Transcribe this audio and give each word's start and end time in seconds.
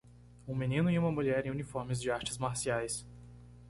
Um 0.47 0.55
menino 0.55 0.89
e 0.89 0.97
uma 0.97 1.11
mulher 1.11 1.45
em 1.45 1.51
uniformes 1.51 2.01
de 2.01 2.09
artes 2.09 2.39
marciais. 2.39 3.05